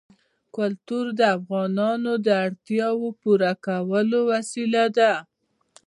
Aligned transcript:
کلتور 0.55 1.05
د 1.19 1.21
افغانانو 1.37 2.11
د 2.25 2.27
اړتیاوو 2.45 3.07
د 3.13 3.17
پوره 3.21 3.53
کولو 3.65 4.19
وسیله 4.31 4.83
ده. 4.97 5.13